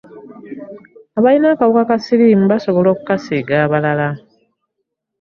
Abalina 1.17 1.47
akawuka 1.53 1.83
ka 1.89 1.97
ssiirimu 1.99 2.45
basobola 2.51 2.87
okukasiiga 2.91 3.55
abalala. 3.65 4.09